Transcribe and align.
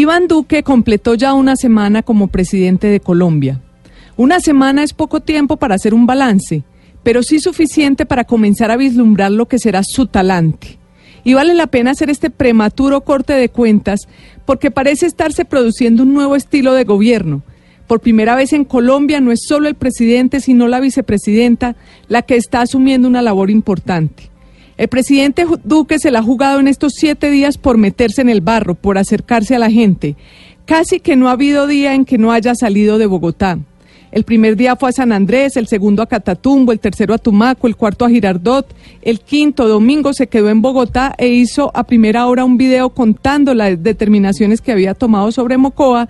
Iván 0.00 0.28
Duque 0.28 0.62
completó 0.62 1.14
ya 1.14 1.34
una 1.34 1.56
semana 1.56 2.02
como 2.02 2.28
presidente 2.28 2.86
de 2.86 3.00
Colombia. 3.00 3.60
Una 4.16 4.40
semana 4.40 4.82
es 4.82 4.94
poco 4.94 5.20
tiempo 5.20 5.58
para 5.58 5.74
hacer 5.74 5.92
un 5.92 6.06
balance, 6.06 6.64
pero 7.02 7.22
sí 7.22 7.38
suficiente 7.38 8.06
para 8.06 8.24
comenzar 8.24 8.70
a 8.70 8.78
vislumbrar 8.78 9.30
lo 9.30 9.46
que 9.46 9.58
será 9.58 9.82
su 9.84 10.06
talante. 10.06 10.78
Y 11.22 11.34
vale 11.34 11.52
la 11.52 11.66
pena 11.66 11.90
hacer 11.90 12.08
este 12.08 12.30
prematuro 12.30 13.02
corte 13.02 13.34
de 13.34 13.50
cuentas 13.50 14.08
porque 14.46 14.70
parece 14.70 15.04
estarse 15.04 15.44
produciendo 15.44 16.04
un 16.04 16.14
nuevo 16.14 16.34
estilo 16.34 16.72
de 16.72 16.84
gobierno. 16.84 17.42
Por 17.86 18.00
primera 18.00 18.34
vez 18.36 18.54
en 18.54 18.64
Colombia 18.64 19.20
no 19.20 19.32
es 19.32 19.40
solo 19.46 19.68
el 19.68 19.74
presidente, 19.74 20.40
sino 20.40 20.66
la 20.66 20.80
vicepresidenta 20.80 21.76
la 22.08 22.22
que 22.22 22.36
está 22.36 22.62
asumiendo 22.62 23.06
una 23.06 23.20
labor 23.20 23.50
importante. 23.50 24.29
El 24.80 24.88
presidente 24.88 25.44
Duque 25.62 25.98
se 25.98 26.10
la 26.10 26.20
ha 26.20 26.22
jugado 26.22 26.58
en 26.58 26.66
estos 26.66 26.94
siete 26.96 27.30
días 27.30 27.58
por 27.58 27.76
meterse 27.76 28.22
en 28.22 28.30
el 28.30 28.40
barro, 28.40 28.74
por 28.74 28.96
acercarse 28.96 29.54
a 29.54 29.58
la 29.58 29.70
gente. 29.70 30.16
Casi 30.64 31.00
que 31.00 31.16
no 31.16 31.28
ha 31.28 31.32
habido 31.32 31.66
día 31.66 31.92
en 31.92 32.06
que 32.06 32.16
no 32.16 32.32
haya 32.32 32.54
salido 32.54 32.96
de 32.96 33.04
Bogotá. 33.04 33.58
El 34.10 34.24
primer 34.24 34.56
día 34.56 34.76
fue 34.76 34.88
a 34.88 34.92
San 34.92 35.12
Andrés, 35.12 35.58
el 35.58 35.66
segundo 35.66 36.02
a 36.02 36.06
Catatumbo, 36.06 36.72
el 36.72 36.80
tercero 36.80 37.12
a 37.12 37.18
Tumaco, 37.18 37.66
el 37.66 37.76
cuarto 37.76 38.06
a 38.06 38.08
Girardot, 38.08 38.74
el 39.02 39.20
quinto 39.20 39.68
domingo 39.68 40.14
se 40.14 40.28
quedó 40.28 40.48
en 40.48 40.62
Bogotá 40.62 41.14
e 41.18 41.28
hizo 41.28 41.70
a 41.74 41.84
primera 41.84 42.26
hora 42.26 42.46
un 42.46 42.56
video 42.56 42.88
contando 42.88 43.52
las 43.52 43.82
determinaciones 43.82 44.62
que 44.62 44.72
había 44.72 44.94
tomado 44.94 45.30
sobre 45.30 45.58
Mocoa. 45.58 46.08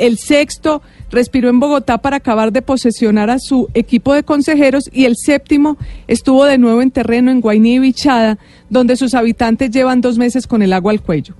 El 0.00 0.16
sexto 0.16 0.80
respiró 1.10 1.50
en 1.50 1.60
Bogotá 1.60 1.98
para 1.98 2.16
acabar 2.16 2.52
de 2.52 2.62
posesionar 2.62 3.28
a 3.28 3.38
su 3.38 3.68
equipo 3.74 4.14
de 4.14 4.22
consejeros 4.22 4.88
y 4.90 5.04
el 5.04 5.14
séptimo 5.14 5.76
estuvo 6.08 6.46
de 6.46 6.56
nuevo 6.56 6.80
en 6.80 6.90
terreno 6.90 7.30
en 7.30 7.42
Guainí 7.42 7.74
y 7.74 7.78
Bichada, 7.80 8.38
donde 8.70 8.96
sus 8.96 9.12
habitantes 9.12 9.70
llevan 9.70 10.00
dos 10.00 10.16
meses 10.16 10.46
con 10.46 10.62
el 10.62 10.72
agua 10.72 10.92
al 10.92 11.02
cuello. 11.02 11.34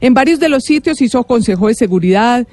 En 0.00 0.14
varios 0.14 0.38
de 0.38 0.48
los 0.48 0.62
sitios 0.62 1.02
hizo 1.02 1.24
consejo 1.24 1.66
de 1.66 1.74
seguridad, 1.74 2.46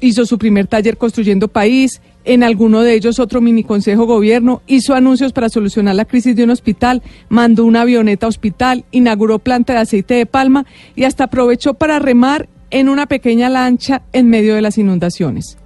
hizo 0.00 0.24
su 0.24 0.38
primer 0.38 0.66
taller 0.66 0.96
construyendo 0.96 1.48
país, 1.48 2.00
en 2.24 2.42
alguno 2.42 2.80
de 2.80 2.94
ellos 2.94 3.18
otro 3.18 3.42
mini 3.42 3.64
consejo 3.64 4.06
gobierno, 4.06 4.62
hizo 4.66 4.94
anuncios 4.94 5.34
para 5.34 5.50
solucionar 5.50 5.94
la 5.94 6.06
crisis 6.06 6.34
de 6.36 6.44
un 6.44 6.50
hospital, 6.50 7.02
mandó 7.28 7.66
una 7.66 7.82
avioneta 7.82 8.26
hospital, 8.26 8.86
inauguró 8.92 9.40
planta 9.40 9.74
de 9.74 9.80
aceite 9.80 10.14
de 10.14 10.24
palma 10.24 10.64
y 10.94 11.04
hasta 11.04 11.24
aprovechó 11.24 11.74
para 11.74 11.98
remar 11.98 12.48
en 12.70 12.88
una 12.88 13.06
pequeña 13.06 13.48
lancha 13.48 14.02
en 14.12 14.28
medio 14.28 14.54
de 14.54 14.62
las 14.62 14.78
inundaciones. 14.78 15.58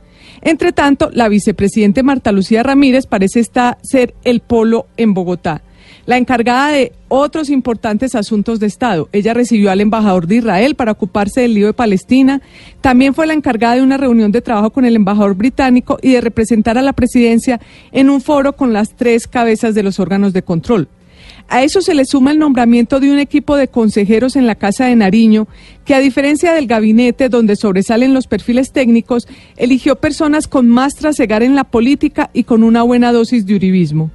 Entre 0.42 0.72
tanto, 0.72 1.10
la 1.12 1.28
vicepresidente 1.28 2.02
Marta 2.02 2.32
Lucía 2.32 2.62
Ramírez 2.62 3.06
parece 3.06 3.42
ser 3.82 4.14
el 4.24 4.40
polo 4.40 4.86
en 4.96 5.12
Bogotá, 5.12 5.62
la 6.06 6.16
encargada 6.16 6.68
de 6.68 6.92
otros 7.08 7.50
importantes 7.50 8.14
asuntos 8.14 8.58
de 8.58 8.66
Estado. 8.66 9.08
Ella 9.12 9.34
recibió 9.34 9.70
al 9.70 9.80
embajador 9.80 10.26
de 10.26 10.36
Israel 10.36 10.76
para 10.76 10.92
ocuparse 10.92 11.42
del 11.42 11.54
lío 11.54 11.66
de 11.66 11.72
Palestina. 11.74 12.40
También 12.80 13.14
fue 13.14 13.26
la 13.26 13.34
encargada 13.34 13.76
de 13.76 13.82
una 13.82 13.98
reunión 13.98 14.32
de 14.32 14.40
trabajo 14.40 14.70
con 14.70 14.84
el 14.84 14.96
embajador 14.96 15.34
británico 15.34 15.98
y 16.00 16.12
de 16.12 16.20
representar 16.22 16.78
a 16.78 16.82
la 16.82 16.94
presidencia 16.94 17.60
en 17.92 18.08
un 18.08 18.20
foro 18.20 18.54
con 18.54 18.72
las 18.72 18.96
tres 18.96 19.26
cabezas 19.26 19.74
de 19.74 19.82
los 19.82 20.00
órganos 20.00 20.32
de 20.32 20.42
control. 20.42 20.88
A 21.48 21.62
eso 21.62 21.80
se 21.80 21.94
le 21.94 22.04
suma 22.04 22.30
el 22.30 22.38
nombramiento 22.38 23.00
de 23.00 23.10
un 23.10 23.18
equipo 23.18 23.56
de 23.56 23.68
consejeros 23.68 24.36
en 24.36 24.46
la 24.46 24.54
Casa 24.54 24.86
de 24.86 24.96
Nariño, 24.96 25.48
que 25.84 25.94
a 25.94 26.00
diferencia 26.00 26.52
del 26.52 26.66
gabinete 26.66 27.28
donde 27.28 27.56
sobresalen 27.56 28.14
los 28.14 28.26
perfiles 28.26 28.72
técnicos, 28.72 29.26
eligió 29.56 29.96
personas 29.96 30.46
con 30.46 30.68
más 30.68 30.94
trasegar 30.94 31.42
en 31.42 31.54
la 31.54 31.64
política 31.64 32.30
y 32.32 32.44
con 32.44 32.62
una 32.62 32.82
buena 32.82 33.12
dosis 33.12 33.46
de 33.46 33.56
uribismo. 33.56 34.10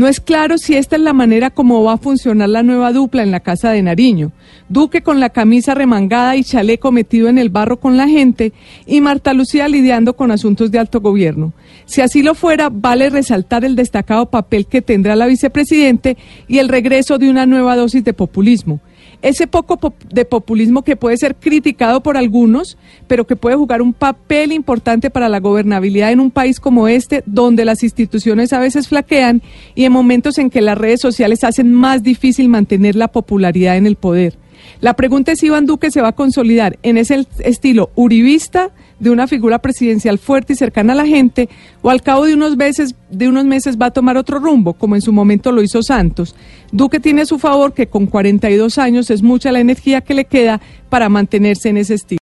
No 0.00 0.08
es 0.08 0.18
claro 0.18 0.56
si 0.56 0.76
esta 0.76 0.96
es 0.96 1.02
la 1.02 1.12
manera 1.12 1.50
como 1.50 1.84
va 1.84 1.92
a 1.92 1.98
funcionar 1.98 2.48
la 2.48 2.62
nueva 2.62 2.90
dupla 2.90 3.22
en 3.22 3.30
la 3.30 3.40
Casa 3.40 3.70
de 3.70 3.82
Nariño. 3.82 4.32
Duque 4.70 5.02
con 5.02 5.20
la 5.20 5.28
camisa 5.28 5.74
remangada 5.74 6.36
y 6.36 6.42
chaleco 6.42 6.90
metido 6.90 7.28
en 7.28 7.36
el 7.36 7.50
barro 7.50 7.80
con 7.80 7.98
la 7.98 8.08
gente 8.08 8.54
y 8.86 9.02
Marta 9.02 9.34
Lucía 9.34 9.68
lidiando 9.68 10.16
con 10.16 10.30
asuntos 10.30 10.70
de 10.70 10.78
alto 10.78 11.02
gobierno. 11.02 11.52
Si 11.84 12.00
así 12.00 12.22
lo 12.22 12.34
fuera, 12.34 12.70
vale 12.72 13.10
resaltar 13.10 13.62
el 13.62 13.76
destacado 13.76 14.30
papel 14.30 14.64
que 14.64 14.80
tendrá 14.80 15.16
la 15.16 15.26
vicepresidente 15.26 16.16
y 16.48 16.60
el 16.60 16.70
regreso 16.70 17.18
de 17.18 17.28
una 17.28 17.44
nueva 17.44 17.76
dosis 17.76 18.02
de 18.02 18.14
populismo 18.14 18.80
ese 19.22 19.46
poco 19.46 19.94
de 20.12 20.24
populismo 20.24 20.82
que 20.82 20.96
puede 20.96 21.16
ser 21.16 21.36
criticado 21.36 22.02
por 22.02 22.16
algunos, 22.16 22.78
pero 23.06 23.26
que 23.26 23.36
puede 23.36 23.56
jugar 23.56 23.82
un 23.82 23.92
papel 23.92 24.52
importante 24.52 25.10
para 25.10 25.28
la 25.28 25.40
gobernabilidad 25.40 26.12
en 26.12 26.20
un 26.20 26.30
país 26.30 26.60
como 26.60 26.88
este, 26.88 27.22
donde 27.26 27.64
las 27.64 27.82
instituciones 27.82 28.52
a 28.52 28.60
veces 28.60 28.88
flaquean 28.88 29.42
y 29.74 29.84
en 29.84 29.92
momentos 29.92 30.38
en 30.38 30.50
que 30.50 30.60
las 30.60 30.78
redes 30.78 31.00
sociales 31.00 31.44
hacen 31.44 31.72
más 31.72 32.02
difícil 32.02 32.48
mantener 32.48 32.96
la 32.96 33.08
popularidad 33.08 33.76
en 33.76 33.86
el 33.86 33.96
poder. 33.96 34.38
La 34.80 34.94
pregunta 34.94 35.32
es 35.32 35.40
si 35.40 35.46
Iván 35.46 35.66
Duque 35.66 35.90
se 35.90 36.00
va 36.00 36.08
a 36.08 36.12
consolidar 36.12 36.78
en 36.82 36.96
ese 36.96 37.26
estilo 37.40 37.90
uribista 37.94 38.70
de 39.00 39.10
una 39.10 39.26
figura 39.26 39.58
presidencial 39.58 40.18
fuerte 40.18 40.52
y 40.52 40.56
cercana 40.56 40.92
a 40.92 40.96
la 40.96 41.06
gente, 41.06 41.48
o 41.82 41.90
al 41.90 42.02
cabo 42.02 42.26
de 42.26 42.34
unos 42.34 42.56
meses, 42.56 42.94
de 43.10 43.28
unos 43.28 43.46
meses 43.46 43.76
va 43.76 43.86
a 43.86 43.90
tomar 43.90 44.16
otro 44.16 44.38
rumbo, 44.38 44.74
como 44.74 44.94
en 44.94 45.02
su 45.02 45.12
momento 45.12 45.50
lo 45.50 45.62
hizo 45.62 45.82
Santos. 45.82 46.36
Duque 46.70 47.00
tiene 47.00 47.22
a 47.22 47.26
su 47.26 47.38
favor 47.38 47.72
que 47.72 47.88
con 47.88 48.06
42 48.06 48.78
años 48.78 49.10
es 49.10 49.22
mucha 49.22 49.50
la 49.50 49.60
energía 49.60 50.02
que 50.02 50.14
le 50.14 50.26
queda 50.26 50.60
para 50.88 51.08
mantenerse 51.08 51.70
en 51.70 51.78
ese 51.78 51.94
estilo. 51.94 52.18